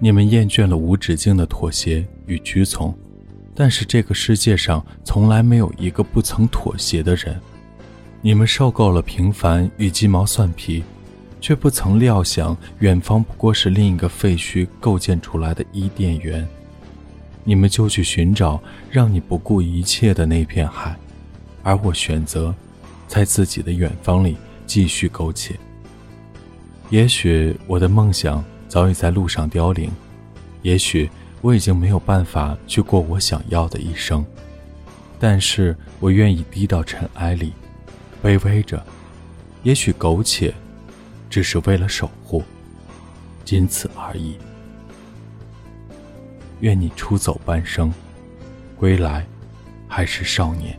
[0.00, 2.96] 你们厌倦了无止境的妥协与屈从，
[3.54, 7.38] 但是这个世界上从来没有一个不曾妥协的人。
[8.20, 10.84] 你们受够了平凡与鸡毛蒜皮，
[11.40, 16.46] 却不曾料想远方不过是另一个废墟构建出来的伊甸园。
[17.42, 20.96] 你们就去寻找让你不顾一切的那片海，
[21.62, 22.54] 而我选择
[23.08, 25.56] 在自己的远方里继续苟且。
[26.90, 29.90] 也许我的梦想早已在路上凋零，
[30.62, 34.24] 也许我已经没有办法去过我想要的一生，
[35.18, 37.52] 但是我愿意低到尘埃里。
[38.22, 38.84] 卑微着，
[39.62, 40.52] 也许苟且，
[41.30, 42.42] 只是为了守护，
[43.44, 44.36] 仅此而已。
[46.60, 47.94] 愿你出走半生，
[48.76, 49.24] 归来
[49.86, 50.76] 还是少年。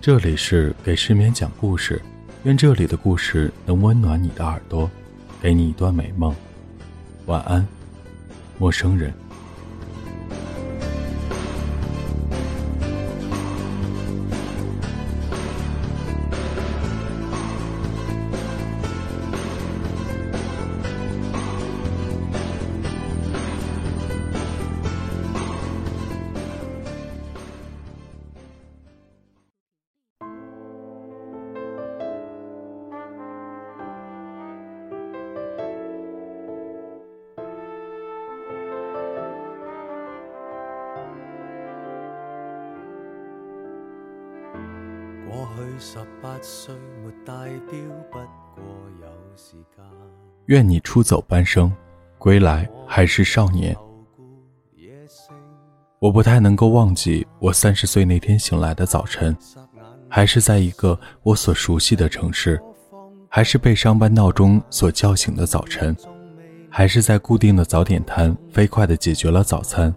[0.00, 2.00] 这里是给失眠讲故事，
[2.44, 4.90] 愿这里的故事能温暖你的耳朵，
[5.40, 6.34] 给你一段美梦。
[7.24, 7.66] 晚安，
[8.58, 9.14] 陌生人。
[50.46, 51.72] 愿你出走半生，
[52.18, 53.76] 归来还是少年。
[55.98, 59.34] 我不太能够忘记我三十岁那天醒来的早晨，
[60.08, 62.60] 还是在一个我所熟悉的城市，
[63.28, 65.96] 还是被上班闹钟所叫醒的早晨，
[66.70, 69.94] 还是在固定的早点摊飞快地解决了早餐，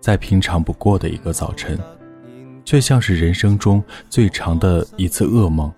[0.00, 1.78] 再平常不过的一个早晨。
[2.64, 5.72] 却像是人生中最长的一次噩梦，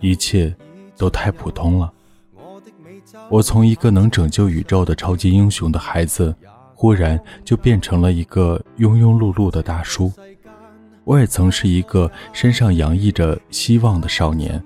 [0.00, 0.54] 一切
[0.96, 1.92] 都太普通了。
[3.28, 6.34] 我从一个能拯救宇宙的超级英雄的孩子，
[6.74, 10.12] 忽然就变成了一个庸庸碌碌的大叔。
[11.04, 14.62] 我也曾是一个身上洋溢着希望的少年，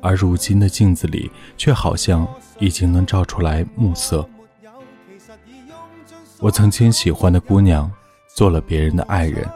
[0.00, 2.26] 而如今的镜子里，却好像
[2.58, 4.26] 已经能照出来暮色。
[6.38, 7.90] 我曾经喜欢的姑娘，
[8.34, 9.48] 做了别人的爱人。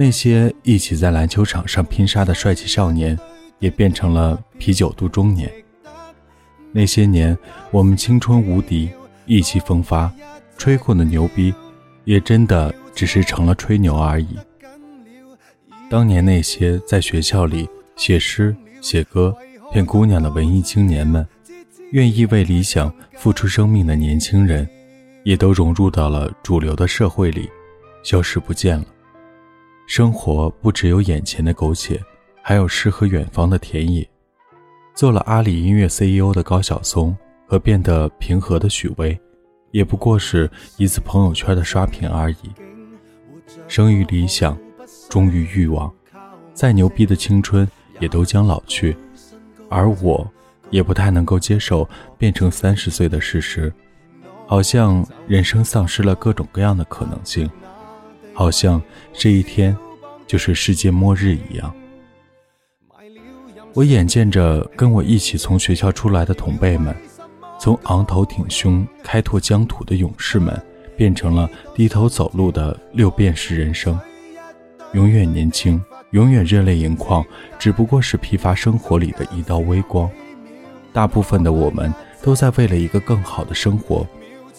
[0.00, 3.18] 那些一起在篮球场上拼杀的帅气少年，
[3.58, 5.52] 也变成了啤酒肚中年。
[6.70, 7.36] 那些年
[7.72, 8.88] 我们青春无敌、
[9.26, 10.08] 意气风发、
[10.56, 11.52] 吹过的牛逼，
[12.04, 14.38] 也真的只是成了吹牛而已。
[15.90, 19.36] 当年那些在学校里写诗写歌
[19.72, 21.26] 骗姑娘的文艺青年们，
[21.90, 24.64] 愿意为理想付出生命的年轻人，
[25.24, 27.50] 也都融入到了主流的社会里，
[28.04, 28.84] 消失不见了。
[29.88, 31.98] 生活不只有眼前的苟且，
[32.42, 34.06] 还有诗和远方的田野。
[34.94, 37.16] 做了阿里音乐 CEO 的高晓松
[37.46, 39.18] 和变得平和的许巍，
[39.70, 42.36] 也不过是一次朋友圈的刷屏而已。
[43.66, 44.58] 生于理想，
[45.08, 45.90] 忠于欲望，
[46.52, 47.66] 再牛逼的青春
[47.98, 48.94] 也都将老去。
[49.70, 50.30] 而我，
[50.68, 51.88] 也不太能够接受
[52.18, 53.72] 变成三十岁的事实，
[54.46, 57.50] 好像人生丧失了各种各样的可能性。
[58.38, 58.80] 好像
[59.12, 59.76] 这一天
[60.24, 61.74] 就是世界末日一样。
[63.74, 66.94] 我眼见着跟我一起从学校出来的同辈们，
[67.58, 70.56] 从昂头挺胸开拓疆土的勇士们，
[70.96, 73.98] 变成了低头走路的六便士人生。
[74.92, 75.82] 永远年轻，
[76.12, 77.26] 永远热泪盈眶，
[77.58, 80.08] 只不过是疲乏生活里的一道微光。
[80.92, 84.06] 大部分的我们都在为了一个更好的生活，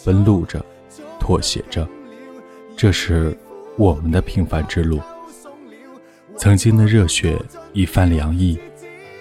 [0.04, 0.62] 奔路着，
[1.18, 1.88] 妥协着。
[2.76, 3.34] 这是。
[3.76, 5.00] 我们的平凡之路，
[6.36, 7.40] 曾经的热血
[7.72, 8.58] 一番凉意，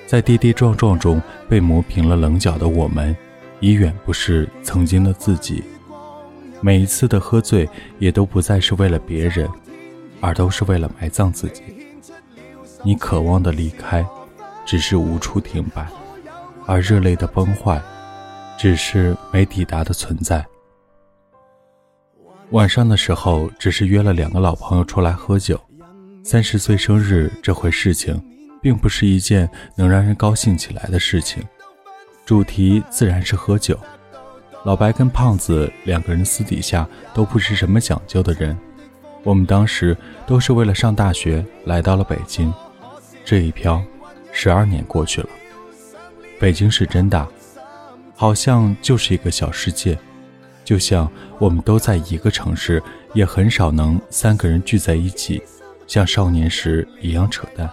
[0.06, 3.16] 在跌跌撞撞中被磨平了棱角的我们，
[3.60, 5.64] 已远不是曾经的自己。
[6.62, 7.70] 每一次的喝醉，
[8.00, 9.48] 也都不再是为了别人，
[10.20, 11.64] 而都是为了埋葬自己。
[12.84, 14.06] 你渴望的离开，
[14.66, 15.86] 只是无处停摆；
[16.66, 17.82] 而热泪的崩坏，
[18.58, 20.46] 只是没抵达的存在。
[22.52, 25.60] 晚上的时候，只是约了两个老朋友出来喝酒。
[26.24, 28.22] 三十岁生日这回事情，
[28.62, 31.44] 并不是一件能让人高兴起来的事情。
[32.26, 33.80] 主题自然是喝酒。
[34.66, 38.58] 老白跟胖子两个人私底下都不是什么讲究的人。
[39.24, 39.96] 我们当时
[40.28, 42.54] 都是为了上大学来到了北京。
[43.24, 43.82] 这一飘，
[44.32, 45.30] 十二年过去了。
[46.40, 47.28] 北京是真大，
[48.16, 49.98] 好像就是一个小世界，
[50.70, 52.80] 就像我们都在一个城市，
[53.16, 55.42] 也很少能三个人聚在一起，
[55.88, 57.68] 像少年时一样扯淡。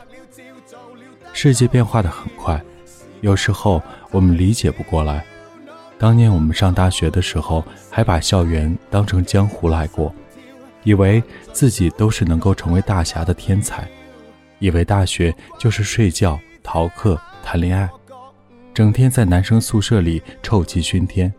[1.35, 2.59] 世界变化的很快，
[3.21, 5.23] 有时候我们理解不过来。
[5.99, 10.11] 当年我们上大学的时候，还把校园当成江湖来过，
[10.83, 11.23] 以为
[11.53, 13.87] 自己都是能够成为大侠的天才，
[14.59, 17.91] 以为大学就是睡觉、逃课、谈恋爱，
[18.73, 21.31] 整天在男生宿舍里臭气熏天。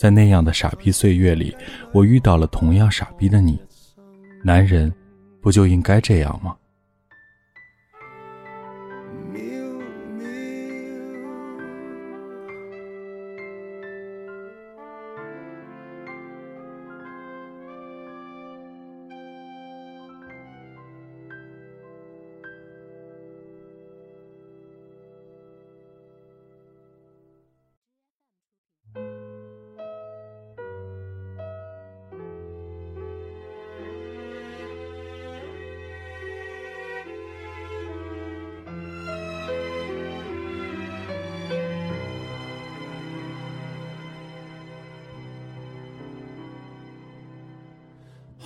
[0.00, 1.54] 在那样的傻逼岁月里，
[1.92, 3.60] 我遇到了同样傻逼的你。
[4.42, 4.90] 男人，
[5.42, 6.56] 不就应该这样吗？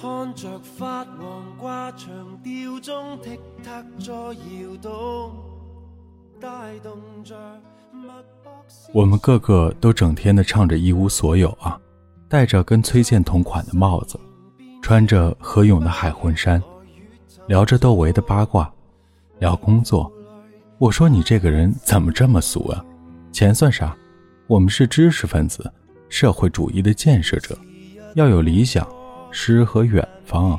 [0.01, 2.11] 看着发黄挂墙
[2.43, 5.33] 吊钟踢踏在摇动，
[6.41, 7.37] 带动着
[8.93, 11.81] 我们个个都整天的唱着一无所有啊，
[12.29, 14.19] 戴着跟崔健同款的帽子，
[14.83, 16.61] 穿着何勇的海魂衫，
[17.47, 18.71] 聊着窦唯的八卦，
[19.39, 20.13] 聊工作。
[20.79, 22.85] 我说你这个人怎么这么俗啊？
[23.33, 23.97] 钱算啥？
[24.49, 25.73] 我们是知识分子，
[26.09, 27.57] 社会主义的建设者，
[28.17, 28.87] 要有理想。
[29.35, 30.59] 诗和远方。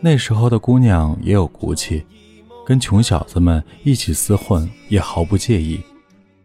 [0.00, 2.04] 那时候的姑娘也有骨气，
[2.66, 5.80] 跟穷小子们一起厮混也毫不介意。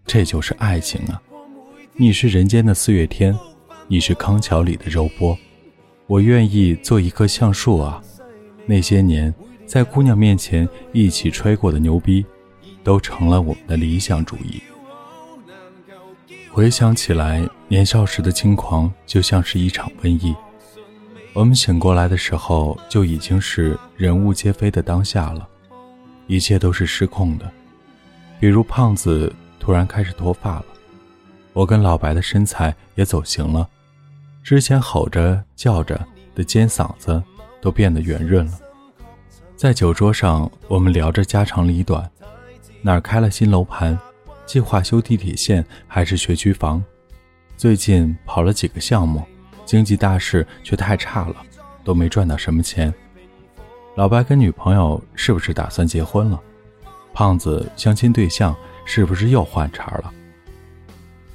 [0.05, 1.19] 这就是爱情啊！
[1.95, 3.37] 你是人间的四月天，
[3.87, 5.35] 你是康桥里的肉波，
[6.05, 7.99] 我愿意做一棵橡树啊！
[8.67, 9.33] 那些年
[9.65, 12.23] 在姑娘面前一起吹过的牛逼，
[12.83, 14.61] 都成了我们的理想主义。
[16.51, 20.35] 回想起来，年少时的轻狂就像是一场瘟疫。
[21.33, 25.47] 我们醒过来的时候，就已经是人物皆非的当下了，
[26.27, 27.51] 一切都是失控的。
[28.39, 30.65] 比如胖子突然开始脱发了，
[31.51, 33.67] 我跟老白的身材也走形了，
[34.43, 35.99] 之前吼着叫着
[36.35, 37.21] 的尖嗓子
[37.59, 38.59] 都变得圆润了。
[39.55, 42.07] 在酒桌上，我们聊着家长里短，
[42.83, 43.97] 哪儿开了新楼盘，
[44.45, 46.83] 计划修地铁线还是学区房，
[47.57, 49.25] 最近跑了几个项目。
[49.73, 51.35] 经济大势却太差了，
[51.83, 52.93] 都没赚到什么钱。
[53.95, 56.39] 老白跟女朋友是不是打算结婚了？
[57.11, 58.55] 胖子相亲对象
[58.85, 60.13] 是不是又换茬了？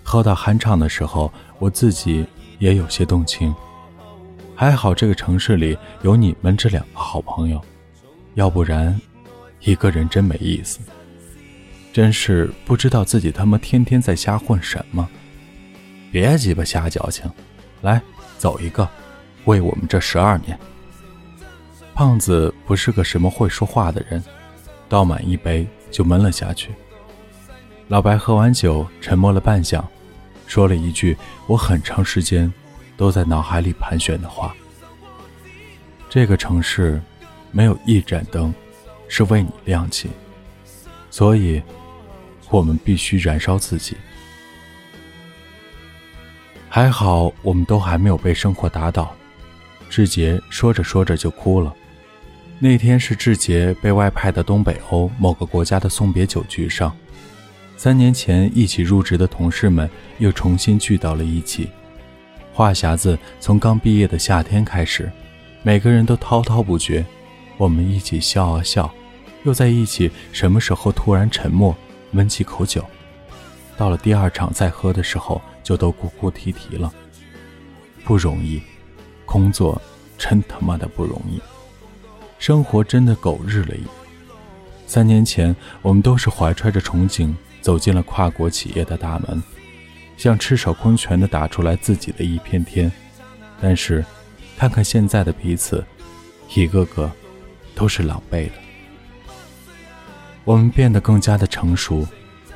[0.04, 2.24] 喝到酣畅的时候，我自己
[2.60, 3.52] 也有些动情。
[4.54, 7.60] 还好这个城市里有你们这两个好朋友，
[8.34, 8.96] 要不然
[9.62, 10.78] 一个人真没意思。
[11.92, 15.08] 真是不知道自己他妈天天在瞎混什么。
[16.12, 17.28] 别鸡巴瞎矫情，
[17.82, 18.00] 来。
[18.38, 18.88] 走一个，
[19.44, 20.58] 为我们这十二年。
[21.94, 24.22] 胖子不是个什么会说话的人，
[24.88, 26.70] 倒满一杯就闷了下去。
[27.88, 29.82] 老白喝完酒，沉默了半晌，
[30.46, 32.52] 说了一句我很长时间
[32.96, 34.54] 都在脑海里盘旋的话：
[36.08, 37.02] 这个城市
[37.50, 38.54] 没有一盏灯
[39.08, 40.08] 是为你亮起，
[41.10, 41.60] 所以
[42.50, 43.96] 我们必须燃烧自己。
[46.70, 49.10] 还好，我们都还没有被生活打倒。
[49.88, 51.74] 志杰说着说着就哭了。
[52.58, 56.94] 那天是志杰被外派的东北欧某个国家的送别酒局上，
[57.76, 61.70] 三年前一起入职的同事们又重新聚到了一起。
[62.52, 65.10] 话匣子从刚毕业的夏天开始，
[65.62, 67.04] 每个人都滔滔不绝。
[67.56, 68.92] 我们一起笑啊笑，
[69.44, 70.10] 又在一起。
[70.32, 71.74] 什么时候突然沉默，
[72.10, 72.84] 闷几口酒？
[73.76, 75.40] 到了第二场再喝的时候。
[75.68, 76.90] 就都哭哭啼啼了，
[78.02, 78.62] 不容易，
[79.26, 79.78] 工作
[80.16, 81.38] 真他妈的不容易，
[82.38, 83.74] 生活真的狗日了。
[84.86, 89.42] 三年前，我们都是怀揣着憧憬走进了跨国企业的大门，
[90.16, 92.90] 想赤手空拳的打出来自己的一片天。
[93.60, 94.02] 但是，
[94.56, 95.84] 看看现在的彼此，
[96.54, 97.12] 一个个
[97.74, 98.52] 都是狼狈的。
[100.46, 102.06] 我们变得更加的成熟、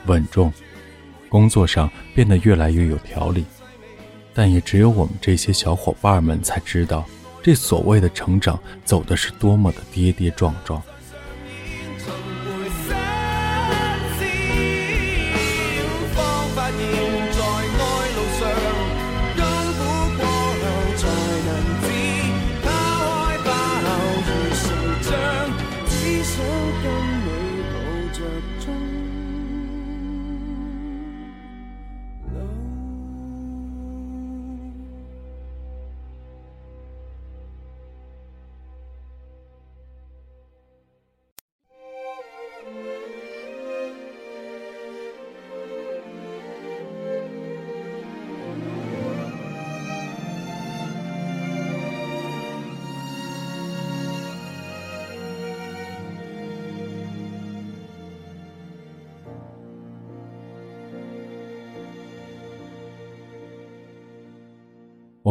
[0.06, 0.50] 稳重。
[1.32, 3.46] 工作上变得越来越有条理，
[4.34, 7.06] 但也只有我们这些小伙伴们才知道，
[7.42, 10.82] 这所谓的成长走的是多么的跌跌撞撞。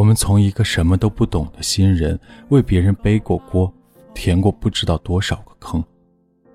[0.02, 2.18] 我们从一个什么都不懂的新人，
[2.48, 3.72] 为别人背过锅，
[4.12, 5.80] 填过不知道多少个坑，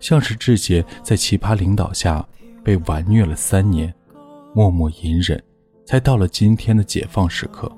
[0.02, 2.28] 像是志杰在奇葩领导下
[2.62, 3.94] 被玩虐了三年，
[4.54, 5.42] 默默隐忍，
[5.86, 7.72] 才到了今天的解放时刻。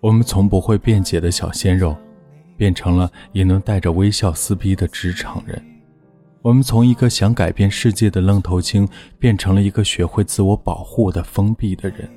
[0.00, 1.96] 我们从不会辩解的小鲜肉，
[2.56, 5.64] 变成了也能带着微笑撕逼的职场人。
[6.42, 8.88] 我们从一个想改变世界的愣头青，
[9.20, 12.10] 变成了一个学会自我保护的封闭的人。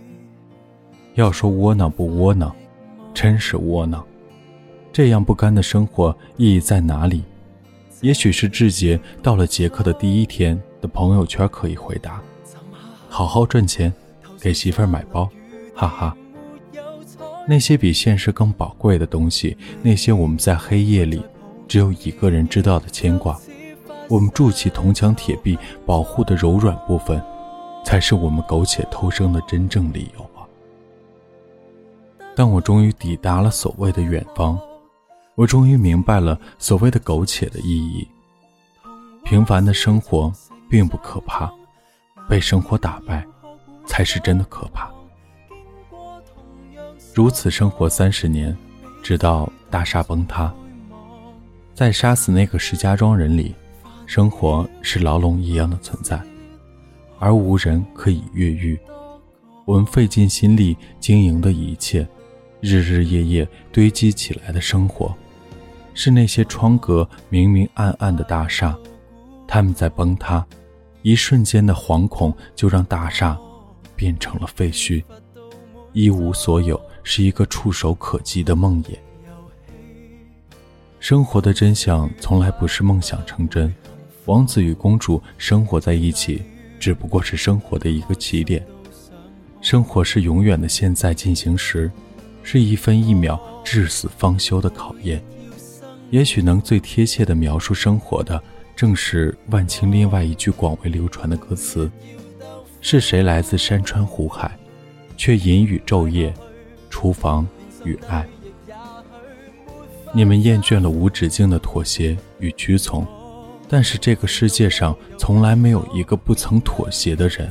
[1.16, 2.56] 要说窝囊不窝囊，
[3.14, 4.04] 真是窝囊。
[4.94, 7.24] 这样不甘的生活意义在哪里？
[8.02, 12.22] 也许是志杰到了杰克的第一天的朋友圈可以回答：
[13.10, 13.94] 好好赚钱，
[14.40, 15.30] 给媳妇儿买包，
[15.76, 16.18] 哈哈。
[17.48, 21.22] 那些比现实更宝贵的东西，那些我们在黑夜里
[21.68, 23.40] 只有一个人知道的牵挂，
[24.08, 27.22] 我们筑起铜墙铁壁保护的柔软部分，
[27.86, 30.26] 才是我们苟且偷生的真正理由！
[32.36, 34.60] 但我终于抵达了所谓的远方，
[35.36, 38.08] 我终于明白了所谓的苟且的意义。
[39.24, 40.32] 平凡的生活
[40.70, 41.52] 并不可怕，
[42.28, 43.26] 被生活打败，
[43.86, 44.92] 才是真的可怕。
[47.14, 48.58] 如此生活三十年，
[49.04, 50.54] 直到大厦崩塌。
[51.74, 53.54] 在杀死那个石家庄人里，
[54.06, 56.20] 生活是牢笼一样的存在，
[57.20, 58.80] 而无人可以越狱。
[59.66, 62.08] 我们费尽心力经营的一切，
[62.62, 65.14] 日日夜夜堆积起来的生活，
[65.94, 68.78] 是那些窗格明明暗暗的大厦，
[69.48, 70.46] 他们在崩塌，
[71.02, 73.38] 一瞬间的惶恐就让大厦
[73.96, 75.04] 变成了废墟，
[75.92, 76.80] 一无所有。
[77.04, 78.90] 是一个触手可及的梦魇。
[81.00, 83.74] 生活的真相从来不是梦想成真，
[84.26, 86.44] 王子与公主生活在一起，
[86.80, 88.64] 只不过是生活的一个起点。
[89.62, 91.92] 生活是永远的现在进行时，
[92.44, 95.24] 是一分一秒至死方休的考验。
[96.10, 98.42] 也许能最贴切的描述生活的，
[98.76, 101.90] 正是万青另外一句广为流传的歌词
[102.82, 104.58] ：“是谁来自山川湖海，
[105.16, 106.34] 却隐于昼夜。”
[106.90, 107.48] 厨房
[107.86, 108.28] 与爱，
[110.14, 113.08] 你们厌倦了无止境的妥协与屈从，
[113.70, 117.50] 但是这个世界上从来没有一个不曾妥协的人。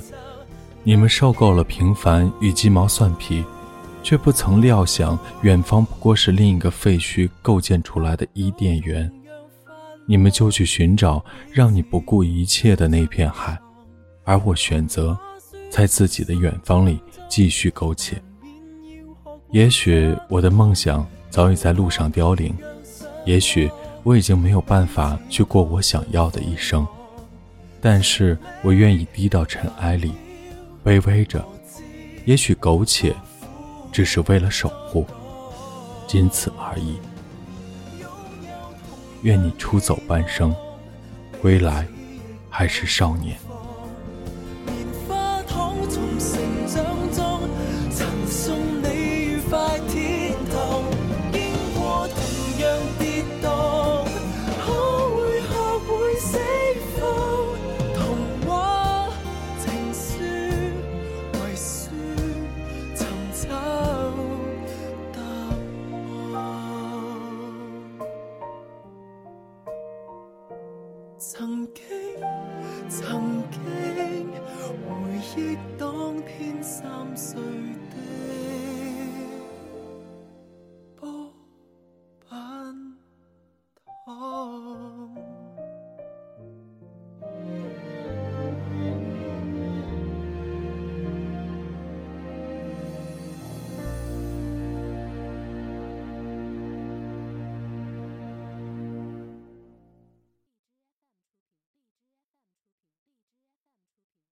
[0.82, 3.42] 你们受够了平凡与鸡毛蒜皮，
[4.02, 9.10] 却不曾料想远方不过是另一个废墟构建出来的伊甸园。
[10.06, 13.56] 你们就去寻找让你不顾一切的那片海，
[14.24, 15.16] 而我选择
[15.70, 18.20] 在自己的远方里继续苟且。
[19.52, 22.52] 也许我的梦想早已在路上凋零，
[23.24, 23.70] 也许
[24.02, 26.86] 我已经没有办法去过我想要的一生，
[27.80, 30.12] 但是我愿意低到尘埃里，
[30.84, 31.44] 卑微着。
[32.24, 33.14] 也许苟且，
[33.92, 35.06] 只是为了守护，
[36.06, 36.98] 仅此而已。
[39.22, 40.54] 愿你出走半生，
[41.42, 41.86] 归来
[42.48, 43.38] 还是少年。